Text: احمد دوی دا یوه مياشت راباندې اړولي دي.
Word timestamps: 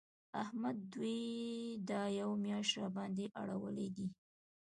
احمد 0.43 0.77
دوی 0.93 1.19
دا 1.89 2.01
یوه 2.19 2.35
مياشت 2.45 2.73
راباندې 2.81 3.25
اړولي 3.41 3.87
دي. 3.97 4.07